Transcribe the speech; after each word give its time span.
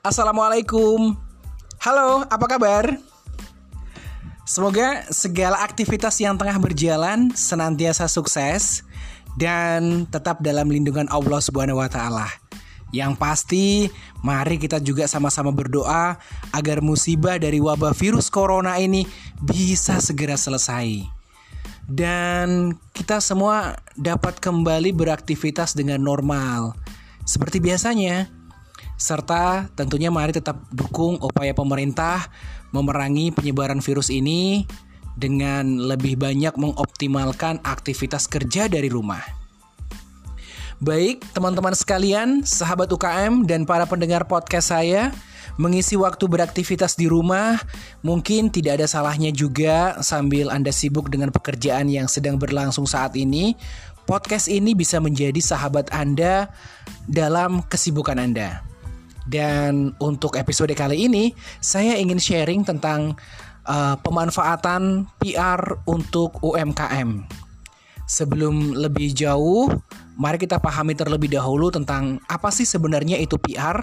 Assalamualaikum. 0.00 1.12
Halo, 1.76 2.24
apa 2.32 2.48
kabar? 2.48 2.96
Semoga 4.48 5.04
segala 5.12 5.60
aktivitas 5.60 6.16
yang 6.24 6.40
tengah 6.40 6.56
berjalan 6.56 7.28
senantiasa 7.36 8.08
sukses 8.08 8.80
dan 9.36 10.08
tetap 10.08 10.40
dalam 10.40 10.72
lindungan 10.72 11.04
Allah 11.12 11.36
Subhanahu 11.44 11.84
wa 11.84 11.88
taala. 11.92 12.32
Yang 12.96 13.12
pasti, 13.20 13.66
mari 14.24 14.56
kita 14.56 14.80
juga 14.80 15.04
sama-sama 15.04 15.52
berdoa 15.52 16.16
agar 16.48 16.80
musibah 16.80 17.36
dari 17.36 17.60
wabah 17.60 17.92
virus 17.92 18.32
corona 18.32 18.80
ini 18.80 19.04
bisa 19.44 20.00
segera 20.00 20.40
selesai. 20.40 21.04
Dan 21.84 22.72
kita 22.96 23.20
semua 23.20 23.76
dapat 24.00 24.40
kembali 24.40 24.96
beraktivitas 24.96 25.76
dengan 25.76 26.00
normal 26.00 26.72
seperti 27.28 27.60
biasanya. 27.60 28.39
Serta 29.00 29.72
tentunya 29.72 30.12
mari 30.12 30.36
tetap 30.36 30.60
dukung 30.68 31.16
upaya 31.24 31.56
pemerintah 31.56 32.28
memerangi 32.76 33.32
penyebaran 33.32 33.80
virus 33.80 34.12
ini 34.12 34.68
dengan 35.16 35.88
lebih 35.88 36.20
banyak 36.20 36.52
mengoptimalkan 36.60 37.64
aktivitas 37.64 38.28
kerja 38.28 38.68
dari 38.68 38.92
rumah. 38.92 39.24
Baik, 40.80 41.24
teman-teman 41.32 41.72
sekalian, 41.72 42.44
sahabat 42.44 42.92
UKM 42.92 43.44
dan 43.48 43.64
para 43.64 43.84
pendengar 43.84 44.24
podcast 44.24 44.72
saya, 44.72 45.12
mengisi 45.60 45.96
waktu 45.96 46.24
beraktivitas 46.24 46.96
di 46.96 47.04
rumah 47.04 47.60
mungkin 48.00 48.48
tidak 48.48 48.80
ada 48.80 48.86
salahnya 48.88 49.28
juga 49.28 50.00
sambil 50.00 50.48
Anda 50.48 50.72
sibuk 50.72 51.12
dengan 51.12 51.32
pekerjaan 51.32 51.88
yang 51.88 52.08
sedang 52.08 52.36
berlangsung 52.40 52.88
saat 52.88 53.16
ini. 53.16 53.56
Podcast 54.08 54.48
ini 54.48 54.72
bisa 54.72 55.00
menjadi 55.04 55.38
sahabat 55.40 55.92
Anda 55.92 56.48
dalam 57.04 57.60
kesibukan 57.68 58.16
Anda. 58.16 58.69
Dan 59.28 59.92
untuk 60.00 60.36
episode 60.40 60.72
kali 60.72 61.10
ini, 61.10 61.34
saya 61.60 61.96
ingin 62.00 62.16
sharing 62.16 62.62
tentang 62.64 63.16
uh, 63.68 63.96
pemanfaatan 64.00 65.08
PR 65.20 65.60
untuk 65.84 66.40
UMKM. 66.40 67.26
Sebelum 68.10 68.74
lebih 68.74 69.14
jauh, 69.14 69.70
mari 70.18 70.40
kita 70.40 70.58
pahami 70.58 70.98
terlebih 70.98 71.30
dahulu 71.30 71.70
tentang 71.70 72.18
apa 72.26 72.50
sih 72.50 72.66
sebenarnya 72.66 73.20
itu 73.22 73.38
PR. 73.38 73.78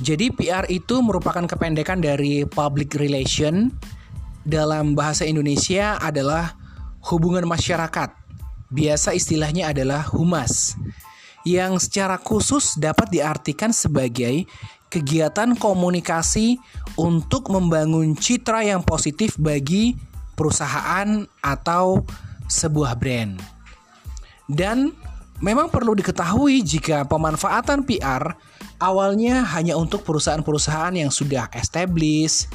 Jadi 0.00 0.32
PR 0.32 0.64
itu 0.72 1.00
merupakan 1.04 1.44
kependekan 1.44 2.00
dari 2.00 2.48
public 2.48 2.96
relation 2.96 3.68
dalam 4.48 4.96
bahasa 4.96 5.28
Indonesia 5.28 6.00
adalah 6.00 6.56
hubungan 7.12 7.44
masyarakat. 7.44 8.08
Biasa 8.68 9.16
istilahnya 9.16 9.72
adalah 9.72 10.04
humas 10.12 10.76
yang 11.46 11.78
secara 11.78 12.18
khusus 12.18 12.78
dapat 12.78 13.10
diartikan 13.12 13.70
sebagai 13.70 14.46
kegiatan 14.88 15.52
komunikasi 15.54 16.56
untuk 16.96 17.52
membangun 17.52 18.16
citra 18.16 18.64
yang 18.64 18.80
positif 18.80 19.36
bagi 19.36 19.94
perusahaan 20.34 21.28
atau 21.44 22.02
sebuah 22.48 22.96
brand. 22.96 23.36
Dan 24.48 24.96
memang 25.44 25.68
perlu 25.68 25.92
diketahui 25.92 26.64
jika 26.64 27.04
pemanfaatan 27.04 27.84
PR 27.84 28.32
awalnya 28.80 29.44
hanya 29.52 29.76
untuk 29.76 30.06
perusahaan-perusahaan 30.08 30.96
yang 30.96 31.12
sudah 31.12 31.52
established, 31.52 32.48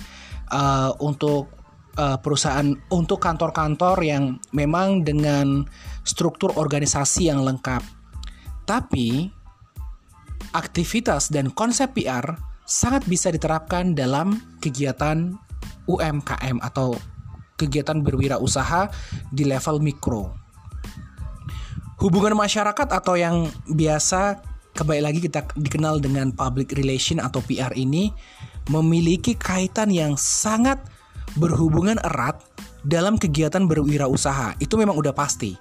uh, 0.53 0.91
untuk 1.01 1.49
uh, 1.97 2.17
perusahaan 2.21 2.73
untuk 2.93 3.21
kantor-kantor 3.21 3.97
yang 4.05 4.37
memang 4.53 5.01
dengan 5.01 5.65
struktur 6.05 6.53
organisasi 6.53 7.33
yang 7.33 7.41
lengkap. 7.41 7.81
Tapi 8.63 9.27
aktivitas 10.53 11.31
dan 11.33 11.51
konsep 11.51 11.91
PR 11.97 12.23
sangat 12.63 13.03
bisa 13.07 13.27
diterapkan 13.33 13.91
dalam 13.91 14.39
kegiatan 14.63 15.35
UMKM 15.87 16.63
atau 16.63 16.95
kegiatan 17.59 17.99
berwirausaha 17.99 18.89
di 19.31 19.43
level 19.43 19.83
mikro. 19.83 20.31
Hubungan 21.99 22.35
masyarakat 22.35 22.87
atau 22.91 23.15
yang 23.15 23.47
biasa 23.67 24.43
kembali 24.75 25.01
lagi 25.05 25.19
kita 25.23 25.45
dikenal 25.55 26.01
dengan 26.03 26.33
public 26.33 26.75
relation 26.75 27.21
atau 27.21 27.39
PR 27.45 27.71
ini 27.77 28.11
memiliki 28.71 29.37
kaitan 29.37 29.91
yang 29.93 30.17
sangat 30.19 30.79
berhubungan 31.39 31.99
erat 32.03 32.39
dalam 32.83 33.15
kegiatan 33.15 33.63
berwirausaha. 33.63 34.59
Itu 34.59 34.75
memang 34.75 34.99
udah 34.99 35.15
pasti. 35.15 35.55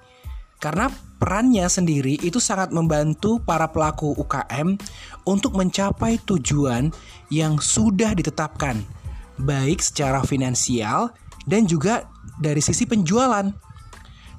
Karena 0.62 0.86
perannya 1.18 1.66
sendiri 1.66 2.22
itu 2.22 2.38
sangat 2.38 2.70
membantu 2.70 3.42
para 3.42 3.66
pelaku 3.66 4.14
UKM 4.14 4.78
untuk 5.26 5.58
mencapai 5.58 6.22
tujuan 6.22 6.94
yang 7.34 7.58
sudah 7.58 8.14
ditetapkan, 8.14 8.78
baik 9.42 9.82
secara 9.82 10.22
finansial 10.22 11.10
dan 11.50 11.66
juga 11.66 12.06
dari 12.38 12.62
sisi 12.62 12.86
penjualan. 12.86 13.50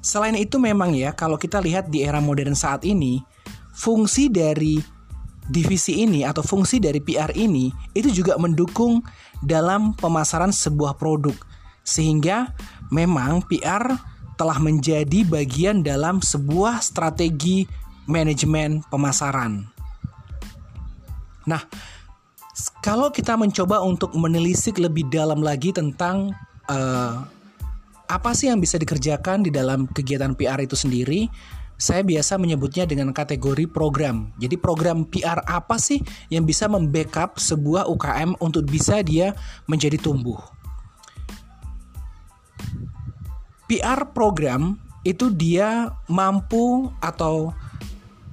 Selain 0.00 0.32
itu 0.32 0.56
memang 0.56 0.96
ya, 0.96 1.12
kalau 1.12 1.36
kita 1.36 1.60
lihat 1.60 1.92
di 1.92 2.00
era 2.00 2.24
modern 2.24 2.56
saat 2.56 2.88
ini, 2.88 3.20
fungsi 3.76 4.32
dari 4.32 4.80
divisi 5.44 6.08
ini 6.08 6.24
atau 6.24 6.40
fungsi 6.40 6.80
dari 6.80 7.04
PR 7.04 7.36
ini 7.36 7.68
itu 7.92 8.08
juga 8.08 8.40
mendukung 8.40 9.04
dalam 9.44 9.92
pemasaran 9.92 10.52
sebuah 10.56 10.96
produk. 10.96 11.36
Sehingga 11.84 12.56
memang 12.88 13.44
PR 13.44 14.13
telah 14.34 14.58
menjadi 14.58 15.22
bagian 15.26 15.82
dalam 15.82 16.18
sebuah 16.18 16.82
strategi 16.82 17.66
manajemen 18.04 18.84
pemasaran. 18.90 19.64
Nah, 21.44 21.62
kalau 22.80 23.12
kita 23.12 23.36
mencoba 23.36 23.80
untuk 23.84 24.12
menelisik 24.16 24.80
lebih 24.80 25.08
dalam 25.10 25.40
lagi 25.44 25.72
tentang 25.74 26.32
uh, 26.68 27.24
apa 28.04 28.30
sih 28.36 28.52
yang 28.52 28.60
bisa 28.60 28.76
dikerjakan 28.76 29.44
di 29.44 29.50
dalam 29.50 29.88
kegiatan 29.88 30.36
PR 30.36 30.60
itu 30.60 30.76
sendiri, 30.76 31.28
saya 31.74 32.06
biasa 32.06 32.38
menyebutnya 32.38 32.86
dengan 32.86 33.10
kategori 33.10 33.66
program. 33.66 34.30
Jadi 34.38 34.54
program 34.60 35.08
PR 35.08 35.42
apa 35.44 35.80
sih 35.80 36.00
yang 36.30 36.46
bisa 36.46 36.70
membackup 36.70 37.40
sebuah 37.40 37.90
UKM 37.90 38.38
untuk 38.38 38.68
bisa 38.68 39.02
dia 39.02 39.34
menjadi 39.66 39.98
tumbuh? 39.98 40.38
PR 43.74 44.06
program 44.14 44.78
itu 45.02 45.34
dia 45.34 45.90
mampu 46.06 46.94
atau 47.02 47.50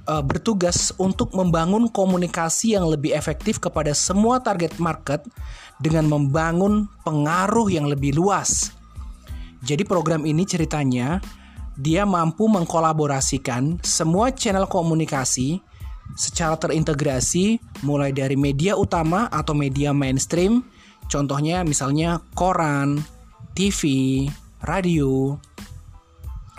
uh, 0.06 0.22
bertugas 0.22 0.94
untuk 1.02 1.34
membangun 1.34 1.90
komunikasi 1.90 2.78
yang 2.78 2.86
lebih 2.86 3.10
efektif 3.10 3.58
kepada 3.58 3.90
semua 3.90 4.38
target 4.38 4.78
market 4.78 5.26
dengan 5.82 6.06
membangun 6.06 6.86
pengaruh 7.02 7.66
yang 7.74 7.90
lebih 7.90 8.14
luas. 8.14 8.70
Jadi 9.66 9.82
program 9.82 10.22
ini 10.22 10.46
ceritanya 10.46 11.18
dia 11.74 12.06
mampu 12.06 12.46
mengkolaborasikan 12.46 13.82
semua 13.82 14.30
channel 14.30 14.70
komunikasi 14.70 15.58
secara 16.14 16.54
terintegrasi 16.54 17.58
mulai 17.82 18.14
dari 18.14 18.38
media 18.38 18.78
utama 18.78 19.26
atau 19.26 19.58
media 19.58 19.90
mainstream, 19.90 20.62
contohnya 21.10 21.66
misalnya 21.66 22.22
koran, 22.38 23.02
TV, 23.58 23.82
radio, 24.66 25.38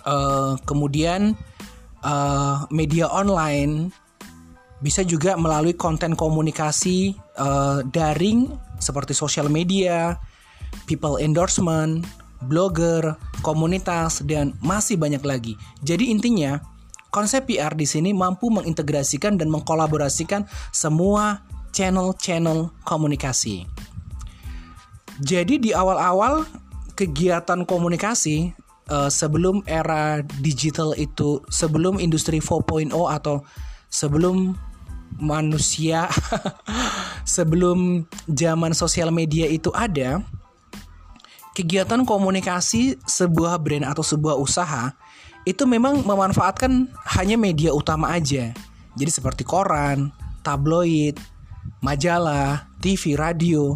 uh, 0.08 0.56
kemudian 0.68 1.36
uh, 2.04 2.68
media 2.70 3.08
online, 3.10 3.92
bisa 4.84 5.02
juga 5.08 5.40
melalui 5.40 5.74
konten 5.74 6.14
komunikasi 6.14 7.16
uh, 7.40 7.82
daring 7.88 8.52
seperti 8.84 9.16
sosial 9.16 9.48
media, 9.48 10.20
people 10.86 11.16
endorsement, 11.16 12.04
blogger, 12.52 13.16
komunitas, 13.40 14.20
dan 14.28 14.52
masih 14.60 15.00
banyak 15.00 15.24
lagi. 15.24 15.56
Jadi 15.80 16.12
intinya 16.12 16.60
konsep 17.14 17.48
PR 17.48 17.72
di 17.78 17.88
sini 17.88 18.12
mampu 18.12 18.52
mengintegrasikan 18.52 19.40
dan 19.40 19.48
mengkolaborasikan 19.48 20.44
semua 20.76 21.48
channel-channel 21.72 22.76
komunikasi. 22.84 23.66
Jadi 25.22 25.62
di 25.62 25.72
awal-awal 25.72 26.44
kegiatan 26.94 27.66
komunikasi 27.66 28.54
uh, 28.90 29.10
sebelum 29.10 29.62
era 29.66 30.22
digital 30.42 30.94
itu, 30.98 31.42
sebelum 31.50 31.98
industri 32.02 32.40
4.0 32.42 32.94
atau 32.94 33.46
sebelum 33.90 34.58
manusia 35.22 36.10
sebelum 37.36 38.10
zaman 38.26 38.74
sosial 38.74 39.14
media 39.14 39.46
itu 39.46 39.70
ada, 39.74 40.22
kegiatan 41.54 42.02
komunikasi 42.02 42.98
sebuah 43.06 43.62
brand 43.62 43.86
atau 43.86 44.02
sebuah 44.02 44.36
usaha 44.42 44.94
itu 45.44 45.68
memang 45.68 46.02
memanfaatkan 46.08 46.88
hanya 47.20 47.36
media 47.36 47.76
utama 47.76 48.16
aja. 48.16 48.56
Jadi 48.96 49.12
seperti 49.12 49.44
koran, 49.44 50.14
tabloid, 50.42 51.20
majalah, 51.84 52.70
TV, 52.80 53.20
radio. 53.20 53.76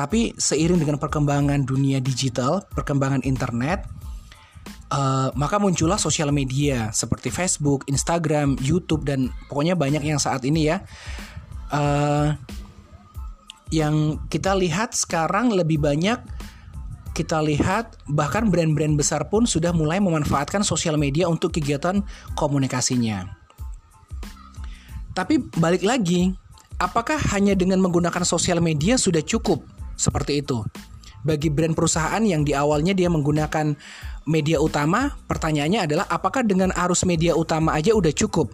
Tapi 0.00 0.32
seiring 0.32 0.80
dengan 0.80 0.96
perkembangan 0.96 1.68
dunia 1.68 2.00
digital, 2.00 2.64
perkembangan 2.72 3.20
internet, 3.20 3.84
uh, 4.88 5.28
maka 5.36 5.60
muncullah 5.60 6.00
sosial 6.00 6.32
media 6.32 6.88
seperti 6.88 7.28
Facebook, 7.28 7.84
Instagram, 7.84 8.56
YouTube 8.64 9.04
dan 9.04 9.28
pokoknya 9.52 9.76
banyak 9.76 10.00
yang 10.00 10.16
saat 10.16 10.40
ini 10.48 10.72
ya. 10.72 10.80
Uh, 11.68 12.32
yang 13.68 14.16
kita 14.32 14.56
lihat 14.56 14.96
sekarang 14.96 15.52
lebih 15.52 15.76
banyak 15.76 16.16
kita 17.12 17.36
lihat 17.44 18.00
bahkan 18.08 18.48
brand-brand 18.48 18.96
besar 18.96 19.28
pun 19.28 19.44
sudah 19.44 19.76
mulai 19.76 20.00
memanfaatkan 20.00 20.64
sosial 20.64 20.96
media 20.96 21.28
untuk 21.28 21.52
kegiatan 21.52 22.00
komunikasinya. 22.40 23.28
Tapi 25.12 25.44
balik 25.60 25.84
lagi, 25.84 26.32
apakah 26.80 27.20
hanya 27.36 27.52
dengan 27.52 27.84
menggunakan 27.84 28.24
sosial 28.24 28.64
media 28.64 28.96
sudah 28.96 29.20
cukup 29.20 29.60
seperti 30.00 30.40
itu? 30.40 30.64
Bagi 31.20 31.52
brand 31.52 31.76
perusahaan 31.76 32.24
yang 32.24 32.48
di 32.48 32.56
awalnya 32.56 32.96
dia 32.96 33.12
menggunakan 33.12 33.76
media 34.24 34.56
utama, 34.56 35.12
pertanyaannya 35.28 35.84
adalah 35.84 36.06
apakah 36.08 36.40
dengan 36.40 36.72
arus 36.72 37.04
media 37.04 37.36
utama 37.36 37.76
aja 37.76 37.92
udah 37.92 38.08
cukup? 38.16 38.48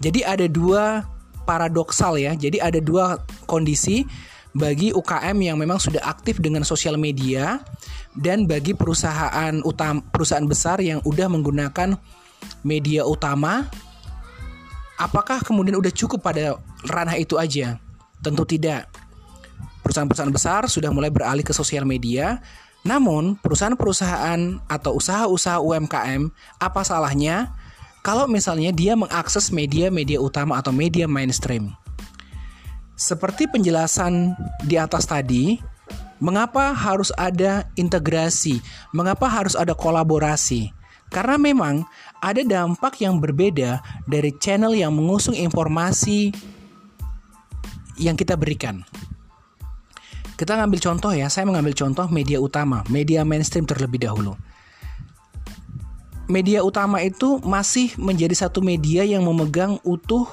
Jadi 0.00 0.24
ada 0.24 0.48
dua 0.48 1.04
paradoksal 1.44 2.16
ya. 2.16 2.32
Jadi 2.32 2.56
ada 2.56 2.80
dua 2.80 3.20
kondisi 3.44 4.08
bagi 4.56 4.90
UKM 4.96 5.36
yang 5.44 5.60
memang 5.60 5.76
sudah 5.76 6.00
aktif 6.08 6.40
dengan 6.40 6.64
sosial 6.64 6.96
media 6.96 7.60
dan 8.16 8.48
bagi 8.48 8.74
perusahaan 8.74 9.60
utama 9.62 10.02
perusahaan 10.10 10.48
besar 10.48 10.82
yang 10.82 10.98
udah 11.06 11.30
menggunakan 11.30 11.94
media 12.64 13.06
utama 13.06 13.68
apakah 15.00 15.40
kemudian 15.40 15.78
udah 15.80 15.92
cukup 15.94 16.20
pada 16.20 16.60
ranah 16.84 17.14
itu 17.16 17.40
aja? 17.40 17.80
Tentu 18.20 18.44
tidak. 18.44 18.90
Perusahaan-perusahaan 19.90 20.30
besar 20.30 20.62
sudah 20.70 20.94
mulai 20.94 21.10
beralih 21.10 21.42
ke 21.42 21.50
sosial 21.50 21.82
media, 21.82 22.38
namun 22.86 23.34
perusahaan-perusahaan 23.42 24.62
atau 24.70 24.94
usaha-usaha 24.94 25.58
UMKM 25.58 26.30
apa 26.62 26.80
salahnya 26.86 27.50
kalau 28.06 28.30
misalnya 28.30 28.70
dia 28.70 28.94
mengakses 28.94 29.50
media-media 29.50 30.22
utama 30.22 30.62
atau 30.62 30.70
media 30.70 31.10
mainstream? 31.10 31.74
Seperti 32.94 33.50
penjelasan 33.50 34.38
di 34.62 34.78
atas 34.78 35.10
tadi, 35.10 35.58
mengapa 36.22 36.70
harus 36.70 37.10
ada 37.18 37.66
integrasi? 37.74 38.62
Mengapa 38.94 39.26
harus 39.26 39.58
ada 39.58 39.74
kolaborasi? 39.74 40.70
Karena 41.10 41.34
memang 41.34 41.82
ada 42.22 42.46
dampak 42.46 43.02
yang 43.02 43.18
berbeda 43.18 43.82
dari 44.06 44.30
channel 44.38 44.70
yang 44.70 44.94
mengusung 44.94 45.34
informasi 45.34 46.30
yang 48.00 48.14
kita 48.14 48.38
berikan. 48.38 48.86
Kita 50.40 50.56
ngambil 50.56 50.80
contoh 50.80 51.12
ya, 51.12 51.28
saya 51.28 51.44
mengambil 51.44 51.76
contoh 51.76 52.08
media 52.08 52.40
utama, 52.40 52.80
media 52.88 53.28
mainstream 53.28 53.68
terlebih 53.68 54.08
dahulu. 54.08 54.32
Media 56.32 56.64
utama 56.64 57.04
itu 57.04 57.36
masih 57.44 57.92
menjadi 58.00 58.48
satu 58.48 58.64
media 58.64 59.04
yang 59.04 59.20
memegang 59.20 59.76
utuh 59.84 60.24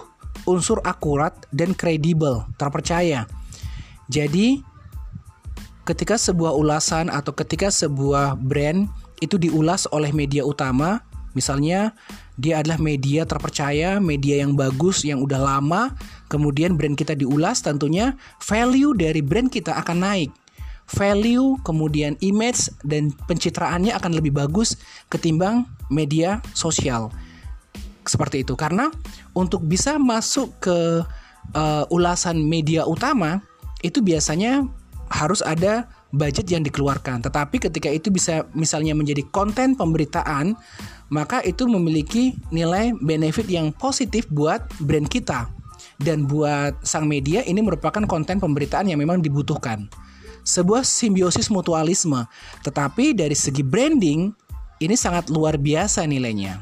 unsur 0.47 0.79
akurat 0.87 1.35
dan 1.51 1.75
kredibel, 1.75 2.47
terpercaya. 2.55 3.27
Jadi, 4.07 4.63
ketika 5.83 6.15
sebuah 6.15 6.55
ulasan 6.55 7.11
atau 7.11 7.35
ketika 7.35 7.67
sebuah 7.67 8.39
brand 8.39 8.87
itu 9.19 9.35
diulas 9.35 9.91
oleh 9.91 10.15
media 10.15 10.47
utama, 10.47 11.03
misalnya 11.37 11.93
dia 12.33 12.65
adalah 12.65 12.81
media 12.81 13.29
terpercaya, 13.29 14.01
media 14.01 14.41
yang 14.41 14.57
bagus, 14.57 15.05
yang 15.05 15.21
udah 15.21 15.37
lama, 15.37 15.93
kemudian 16.33 16.73
brand 16.73 16.97
kita 16.97 17.13
diulas, 17.13 17.61
tentunya 17.61 18.17
value 18.41 18.97
dari 18.97 19.21
brand 19.21 19.53
kita 19.53 19.77
akan 19.77 20.01
naik. 20.01 20.31
Value, 20.87 21.59
kemudian 21.61 22.17
image, 22.23 22.73
dan 22.81 23.13
pencitraannya 23.29 23.93
akan 23.93 24.17
lebih 24.17 24.33
bagus 24.33 24.79
ketimbang 25.13 25.69
media 25.93 26.41
sosial 26.57 27.13
seperti 28.07 28.47
itu 28.47 28.55
karena 28.55 28.87
untuk 29.35 29.61
bisa 29.67 29.99
masuk 29.99 30.49
ke 30.63 31.03
uh, 31.53 31.83
ulasan 31.91 32.39
media 32.39 32.87
utama 32.87 33.43
itu 33.83 33.99
biasanya 33.99 34.65
harus 35.11 35.43
ada 35.43 35.91
budget 36.11 36.47
yang 36.47 36.63
dikeluarkan. 36.63 37.23
Tetapi 37.23 37.59
ketika 37.69 37.89
itu 37.91 38.07
bisa 38.11 38.47
misalnya 38.55 38.95
menjadi 38.95 39.23
konten 39.29 39.75
pemberitaan, 39.75 40.55
maka 41.11 41.43
itu 41.43 41.67
memiliki 41.67 42.35
nilai 42.51 42.95
benefit 42.99 43.47
yang 43.47 43.71
positif 43.75 44.27
buat 44.31 44.63
brand 44.83 45.07
kita. 45.07 45.51
Dan 45.97 46.29
buat 46.29 46.77
sang 46.85 47.09
media 47.09 47.41
ini 47.41 47.57
merupakan 47.61 48.05
konten 48.05 48.37
pemberitaan 48.37 48.85
yang 48.85 49.01
memang 49.01 49.17
dibutuhkan. 49.17 49.89
Sebuah 50.47 50.85
simbiosis 50.85 51.51
mutualisme, 51.51 52.23
tetapi 52.63 53.17
dari 53.17 53.35
segi 53.35 53.65
branding 53.65 54.31
ini 54.77 54.95
sangat 54.95 55.27
luar 55.33 55.57
biasa 55.57 56.05
nilainya. 56.05 56.61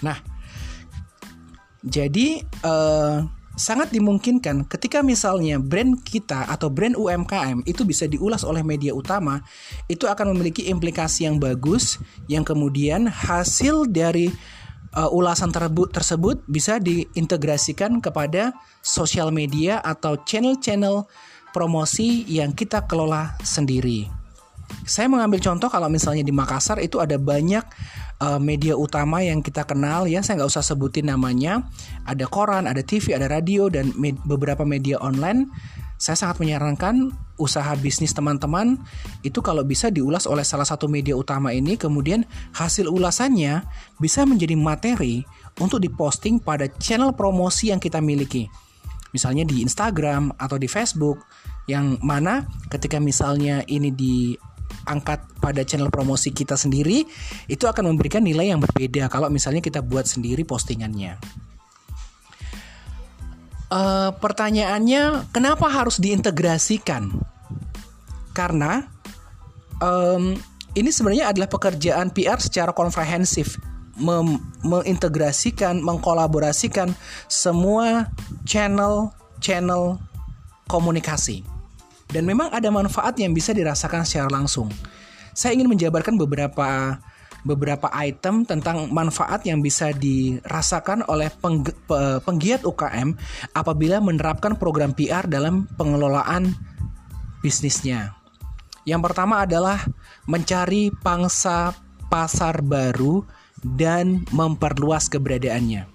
Nah, 0.00 0.16
jadi 1.84 2.40
uh, 2.64 3.28
sangat 3.54 3.94
dimungkinkan 3.94 4.66
ketika 4.66 5.00
misalnya 5.00 5.62
brand 5.62 6.02
kita 6.02 6.46
atau 6.50 6.70
brand 6.70 6.98
UMKM 6.98 7.62
itu 7.66 7.86
bisa 7.86 8.10
diulas 8.10 8.42
oleh 8.42 8.66
media 8.66 8.90
utama, 8.90 9.42
itu 9.86 10.10
akan 10.10 10.34
memiliki 10.34 10.66
implikasi 10.70 11.26
yang 11.26 11.38
bagus 11.38 12.02
yang 12.26 12.42
kemudian 12.42 13.06
hasil 13.06 13.86
dari 13.90 14.30
uh, 14.94 15.10
ulasan 15.10 15.50
tersebut 15.50 15.90
tersebut 15.90 16.36
bisa 16.50 16.78
diintegrasikan 16.82 17.98
kepada 18.02 18.54
sosial 18.82 19.30
media 19.30 19.82
atau 19.82 20.18
channel-channel 20.22 21.06
promosi 21.54 22.26
yang 22.26 22.50
kita 22.50 22.82
kelola 22.90 23.38
sendiri. 23.46 24.10
Saya 24.84 25.06
mengambil 25.06 25.38
contoh 25.38 25.68
kalau 25.70 25.86
misalnya 25.86 26.24
di 26.26 26.34
Makassar 26.34 26.80
itu 26.80 26.98
ada 26.98 27.14
banyak 27.20 27.62
uh, 28.20 28.38
media 28.38 28.78
utama 28.78 29.24
yang 29.24 29.40
kita 29.40 29.66
kenal 29.66 30.06
ya 30.06 30.20
saya 30.20 30.42
nggak 30.42 30.50
usah 30.50 30.64
sebutin 30.64 31.10
namanya. 31.10 31.66
Ada 32.06 32.28
koran 32.28 32.68
ada 32.70 32.84
TV 32.84 33.16
ada 33.16 33.26
radio 33.26 33.66
dan 33.72 33.90
med 33.98 34.20
beberapa 34.28 34.62
media 34.62 35.00
online. 35.00 35.48
Saya 35.94 36.18
sangat 36.18 36.42
menyarankan 36.42 37.14
usaha 37.38 37.70
bisnis 37.78 38.12
teman-teman 38.12 38.76
itu 39.22 39.40
kalau 39.40 39.62
bisa 39.62 39.88
diulas 39.88 40.26
oleh 40.26 40.42
salah 40.42 40.66
satu 40.66 40.90
media 40.90 41.14
utama 41.14 41.54
ini 41.54 41.78
kemudian 41.78 42.26
hasil 42.52 42.90
ulasannya 42.90 43.62
bisa 44.02 44.26
menjadi 44.26 44.58
materi 44.58 45.22
untuk 45.62 45.80
diposting 45.80 46.42
pada 46.42 46.66
channel 46.82 47.14
promosi 47.14 47.70
yang 47.70 47.78
kita 47.78 48.02
miliki. 48.02 48.50
Misalnya 49.14 49.46
di 49.46 49.62
Instagram 49.62 50.34
atau 50.34 50.58
di 50.58 50.66
Facebook 50.66 51.22
yang 51.70 51.96
mana 52.02 52.44
ketika 52.68 52.98
misalnya 52.98 53.62
ini 53.70 53.94
di 53.94 54.34
angkat 54.84 55.20
pada 55.40 55.64
channel 55.64 55.92
promosi 55.92 56.30
kita 56.32 56.56
sendiri 56.56 57.04
itu 57.48 57.64
akan 57.64 57.92
memberikan 57.92 58.24
nilai 58.24 58.52
yang 58.52 58.60
berbeda 58.60 59.08
kalau 59.12 59.28
misalnya 59.28 59.60
kita 59.60 59.80
buat 59.80 60.08
sendiri 60.08 60.44
postingannya. 60.44 61.16
Uh, 63.74 64.14
pertanyaannya 64.22 65.34
kenapa 65.34 65.66
harus 65.66 65.98
diintegrasikan? 65.98 67.10
Karena 68.36 68.86
um, 69.82 70.38
ini 70.74 70.90
sebenarnya 70.90 71.30
adalah 71.30 71.48
pekerjaan 71.50 72.10
PR 72.14 72.38
secara 72.38 72.70
komprehensif 72.74 73.58
mengintegrasikan, 74.66 75.78
mengkolaborasikan 75.78 76.98
semua 77.30 78.10
channel-channel 78.42 80.02
komunikasi. 80.66 81.53
Dan 82.10 82.28
memang 82.28 82.52
ada 82.52 82.68
manfaat 82.68 83.16
yang 83.18 83.32
bisa 83.32 83.50
dirasakan 83.56 84.04
secara 84.06 84.30
langsung. 84.30 84.68
Saya 85.34 85.56
ingin 85.58 85.70
menjabarkan 85.70 86.14
beberapa 86.14 86.98
beberapa 87.44 87.92
item 87.92 88.48
tentang 88.48 88.88
manfaat 88.88 89.44
yang 89.44 89.60
bisa 89.60 89.92
dirasakan 89.92 91.04
oleh 91.06 91.28
peng, 91.28 91.60
penggiat 92.24 92.64
UKM 92.64 93.12
apabila 93.52 94.00
menerapkan 94.00 94.56
program 94.56 94.96
PR 94.96 95.28
dalam 95.28 95.68
pengelolaan 95.76 96.56
bisnisnya. 97.44 98.16
Yang 98.88 99.12
pertama 99.12 99.44
adalah 99.44 99.80
mencari 100.24 100.88
pangsa 101.04 101.76
pasar 102.08 102.64
baru 102.64 103.24
dan 103.60 104.24
memperluas 104.32 105.08
keberadaannya. 105.12 105.93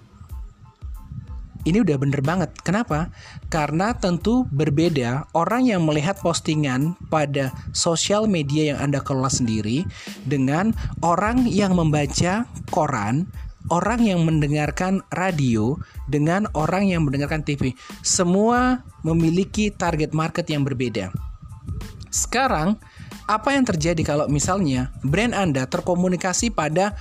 Ini 1.60 1.84
udah 1.84 1.96
bener 2.00 2.24
banget. 2.24 2.48
Kenapa? 2.64 3.12
Karena 3.52 3.92
tentu 3.92 4.48
berbeda 4.48 5.28
orang 5.36 5.68
yang 5.68 5.84
melihat 5.84 6.16
postingan 6.24 6.96
pada 7.12 7.52
sosial 7.76 8.24
media 8.24 8.72
yang 8.72 8.78
Anda 8.80 9.04
kelola 9.04 9.28
sendiri 9.28 9.84
dengan 10.24 10.72
orang 11.04 11.44
yang 11.44 11.76
membaca 11.76 12.48
koran, 12.72 13.28
orang 13.68 14.08
yang 14.08 14.24
mendengarkan 14.24 15.04
radio 15.12 15.76
dengan 16.08 16.48
orang 16.56 16.88
yang 16.88 17.04
mendengarkan 17.04 17.44
TV. 17.44 17.76
Semua 18.00 18.80
memiliki 19.04 19.68
target 19.68 20.16
market 20.16 20.48
yang 20.48 20.64
berbeda. 20.64 21.12
Sekarang, 22.08 22.80
apa 23.28 23.52
yang 23.52 23.68
terjadi 23.68 24.00
kalau 24.02 24.26
misalnya 24.32 24.90
brand 25.04 25.36
Anda 25.36 25.68
terkomunikasi 25.68 26.56
pada 26.56 26.96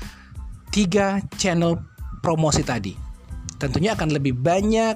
tiga 0.70 1.24
channel 1.39 1.80
promosi 2.20 2.62
tadi? 2.62 3.09
Tentunya 3.60 3.94
akan 3.94 4.16
lebih 4.16 4.34
banyak 4.34 4.96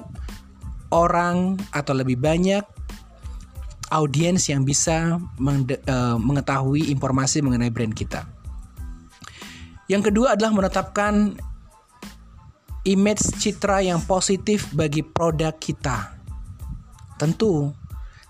orang 0.90 1.60
atau 1.70 1.92
lebih 1.94 2.18
banyak 2.18 2.64
audiens 3.92 4.48
yang 4.50 4.64
bisa 4.66 5.20
uh, 5.20 6.16
mengetahui 6.18 6.90
informasi 6.90 7.44
mengenai 7.44 7.70
brand 7.70 7.94
kita. 7.94 8.26
Yang 9.86 10.10
kedua 10.10 10.34
adalah 10.34 10.50
menetapkan 10.56 11.36
image 12.88 13.22
citra 13.38 13.84
yang 13.84 14.00
positif 14.02 14.72
bagi 14.72 15.04
produk 15.04 15.52
kita. 15.60 16.16
Tentu, 17.20 17.70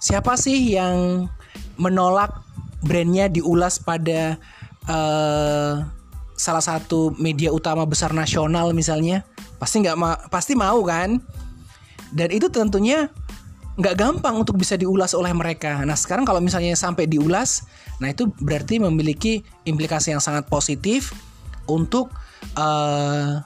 Siapa 0.05 0.37
sih 0.37 0.77
yang 0.77 1.25
menolak 1.81 2.45
brandnya 2.85 3.33
diulas 3.33 3.81
pada 3.81 4.37
uh, 4.85 5.81
salah 6.37 6.61
satu 6.61 7.17
media 7.17 7.49
utama 7.49 7.89
besar 7.89 8.13
nasional 8.13 8.77
misalnya? 8.77 9.25
Pasti 9.65 9.81
nggak 9.81 9.97
ma 9.97 10.21
pasti 10.29 10.53
mau 10.53 10.85
kan? 10.85 11.17
Dan 12.13 12.29
itu 12.29 12.53
tentunya 12.53 13.09
nggak 13.81 13.97
gampang 13.97 14.37
untuk 14.37 14.61
bisa 14.61 14.77
diulas 14.77 15.17
oleh 15.17 15.33
mereka. 15.33 15.81
Nah 15.89 15.97
sekarang 15.97 16.29
kalau 16.29 16.45
misalnya 16.45 16.77
sampai 16.77 17.09
diulas, 17.09 17.65
nah 17.97 18.13
itu 18.13 18.29
berarti 18.45 18.77
memiliki 18.77 19.41
implikasi 19.65 20.13
yang 20.13 20.21
sangat 20.21 20.45
positif 20.53 21.17
untuk 21.65 22.13
uh, 22.61 23.41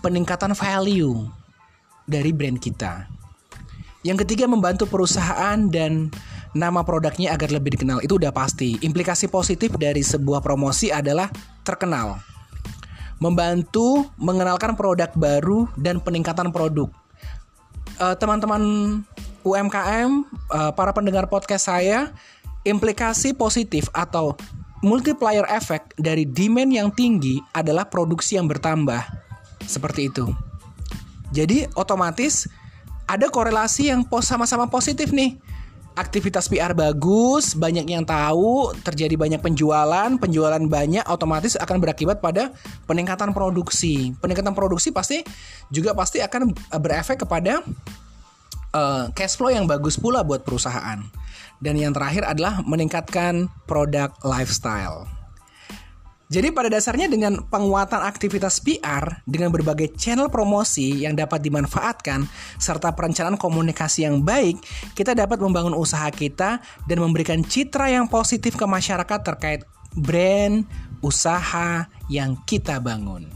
peningkatan 0.00 0.56
value 0.56 1.28
dari 2.08 2.32
brand 2.32 2.56
kita. 2.56 3.04
Yang 4.00 4.24
ketiga 4.24 4.48
membantu 4.48 4.88
perusahaan 4.88 5.60
dan 5.68 6.08
nama 6.56 6.80
produknya 6.80 7.36
agar 7.36 7.52
lebih 7.52 7.76
dikenal. 7.76 8.00
Itu 8.00 8.16
udah 8.16 8.32
pasti. 8.32 8.80
Implikasi 8.80 9.28
positif 9.28 9.76
dari 9.76 10.00
sebuah 10.00 10.40
promosi 10.40 10.88
adalah 10.88 11.28
terkenal. 11.62 12.31
Membantu 13.22 14.10
mengenalkan 14.18 14.74
produk 14.74 15.14
baru 15.14 15.70
dan 15.78 16.02
peningkatan 16.02 16.50
produk. 16.50 16.90
Eh, 18.02 18.16
teman-teman 18.18 18.62
uh, 18.98 19.46
UMKM, 19.46 20.26
uh, 20.50 20.74
para 20.74 20.90
pendengar 20.90 21.30
podcast 21.30 21.70
saya, 21.70 22.10
implikasi 22.66 23.30
positif 23.30 23.86
atau 23.94 24.34
multiplier 24.82 25.46
effect 25.54 25.94
dari 25.94 26.26
demand 26.26 26.74
yang 26.74 26.90
tinggi 26.90 27.38
adalah 27.54 27.86
produksi 27.86 28.34
yang 28.34 28.50
bertambah. 28.50 29.06
Seperti 29.62 30.10
itu. 30.10 30.26
Jadi 31.30 31.70
otomatis 31.78 32.50
ada 33.06 33.30
korelasi 33.30 33.94
yang 33.94 34.02
sama-sama 34.22 34.66
positif 34.66 35.14
nih. 35.14 35.38
Aktivitas 35.92 36.48
PR 36.48 36.72
bagus, 36.72 37.52
banyak 37.52 37.84
yang 37.84 38.08
tahu, 38.08 38.72
terjadi 38.80 39.12
banyak 39.12 39.44
penjualan, 39.44 40.08
penjualan 40.16 40.64
banyak 40.64 41.04
otomatis 41.04 41.52
akan 41.60 41.84
berakibat 41.84 42.24
pada 42.24 42.48
peningkatan 42.88 43.36
produksi. 43.36 44.16
Peningkatan 44.16 44.56
produksi 44.56 44.88
pasti 44.88 45.20
juga 45.68 45.92
pasti 45.92 46.24
akan 46.24 46.56
berefek 46.80 47.28
kepada 47.28 47.60
uh, 48.72 49.12
cash 49.12 49.36
flow 49.36 49.52
yang 49.52 49.68
bagus 49.68 50.00
pula 50.00 50.24
buat 50.24 50.40
perusahaan. 50.40 51.04
Dan 51.60 51.76
yang 51.76 51.92
terakhir 51.92 52.24
adalah 52.24 52.64
meningkatkan 52.64 53.52
produk 53.68 54.10
lifestyle. 54.24 55.21
Jadi 56.32 56.48
pada 56.48 56.72
dasarnya 56.72 57.12
dengan 57.12 57.44
penguatan 57.44 58.00
aktivitas 58.08 58.64
PR 58.64 59.20
dengan 59.28 59.52
berbagai 59.52 59.92
channel 59.92 60.32
promosi 60.32 61.04
yang 61.04 61.12
dapat 61.12 61.44
dimanfaatkan 61.44 62.24
serta 62.56 62.96
perencanaan 62.96 63.36
komunikasi 63.36 64.08
yang 64.08 64.24
baik, 64.24 64.56
kita 64.96 65.12
dapat 65.12 65.36
membangun 65.44 65.76
usaha 65.76 66.08
kita 66.08 66.64
dan 66.88 66.98
memberikan 67.04 67.44
citra 67.44 67.92
yang 67.92 68.08
positif 68.08 68.56
ke 68.56 68.64
masyarakat 68.64 69.20
terkait 69.20 69.68
brand 69.92 70.64
usaha 71.04 71.84
yang 72.08 72.40
kita 72.48 72.80
bangun. 72.80 73.28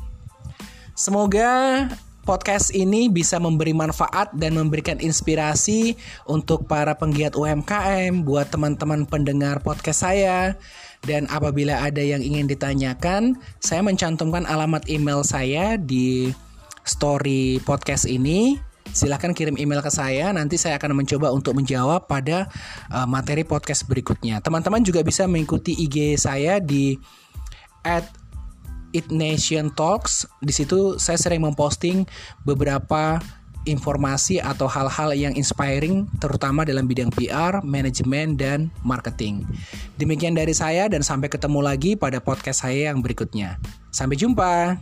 Semoga 0.96 1.84
podcast 2.26 2.74
ini 2.74 3.06
bisa 3.06 3.38
memberi 3.38 3.70
manfaat 3.70 4.34
dan 4.34 4.58
memberikan 4.58 4.98
inspirasi 4.98 5.94
untuk 6.26 6.66
para 6.66 6.98
penggiat 6.98 7.38
UMKM, 7.38 8.26
buat 8.26 8.50
teman-teman 8.50 9.06
pendengar 9.06 9.62
podcast 9.62 10.02
saya. 10.02 10.58
Dan 11.06 11.30
apabila 11.30 11.86
ada 11.86 12.02
yang 12.02 12.18
ingin 12.18 12.50
ditanyakan, 12.50 13.38
saya 13.62 13.80
mencantumkan 13.86 14.42
alamat 14.44 14.90
email 14.90 15.22
saya 15.22 15.78
di 15.78 16.34
story 16.82 17.62
podcast 17.62 18.10
ini. 18.10 18.58
Silahkan 18.90 19.30
kirim 19.30 19.54
email 19.54 19.82
ke 19.82 19.90
saya, 19.90 20.34
nanti 20.34 20.58
saya 20.58 20.82
akan 20.82 20.98
mencoba 20.98 21.30
untuk 21.30 21.54
menjawab 21.54 22.10
pada 22.10 22.50
uh, 22.90 23.06
materi 23.06 23.46
podcast 23.46 23.86
berikutnya. 23.86 24.42
Teman-teman 24.42 24.82
juga 24.82 25.02
bisa 25.06 25.30
mengikuti 25.30 25.78
IG 25.78 26.18
saya 26.18 26.58
di 26.58 26.98
at 27.86 28.25
It 28.96 29.12
Nation 29.12 29.68
Talks. 29.76 30.24
Di 30.40 30.56
situ 30.56 30.96
saya 30.96 31.20
sering 31.20 31.44
memposting 31.44 32.08
beberapa 32.48 33.20
informasi 33.66 34.38
atau 34.40 34.70
hal-hal 34.70 35.12
yang 35.12 35.34
inspiring 35.34 36.06
terutama 36.22 36.62
dalam 36.62 36.86
bidang 36.86 37.12
PR, 37.12 37.60
manajemen 37.60 38.38
dan 38.38 38.72
marketing. 38.86 39.44
Demikian 40.00 40.38
dari 40.38 40.54
saya 40.54 40.86
dan 40.88 41.02
sampai 41.04 41.28
ketemu 41.28 41.60
lagi 41.60 41.98
pada 41.98 42.22
podcast 42.22 42.64
saya 42.64 42.94
yang 42.94 43.02
berikutnya. 43.04 43.60
Sampai 43.90 44.16
jumpa. 44.16 44.78